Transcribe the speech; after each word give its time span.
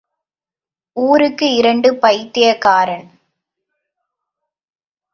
ஊருக்கு 0.97 1.53
இரண்டு 1.53 1.95
பைத்தியக்காரன். 1.95 3.07